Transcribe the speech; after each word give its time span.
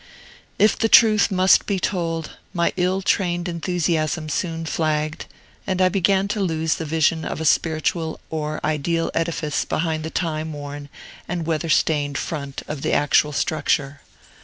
If 0.57 0.79
the 0.79 0.89
truth 0.89 1.29
must 1.29 1.67
be 1.67 1.79
told, 1.79 2.35
my 2.55 2.73
ill 2.75 3.03
trained 3.03 3.47
enthusiasm 3.47 4.29
soon 4.29 4.65
flagged, 4.65 5.27
and 5.67 5.79
I 5.79 5.89
began 5.89 6.27
to 6.29 6.39
lose 6.39 6.73
the 6.73 6.85
vision 6.85 7.23
of 7.23 7.39
a 7.39 7.45
spiritual 7.45 8.19
or 8.31 8.59
ideal 8.65 9.11
edifice 9.13 9.63
behind 9.63 10.03
the 10.03 10.09
time 10.09 10.53
worn 10.53 10.89
and 11.27 11.45
weather 11.45 11.69
stained 11.69 12.17
front 12.17 12.63
of 12.67 12.81
the 12.81 12.93
actual 12.93 13.31
structure. 13.31 14.01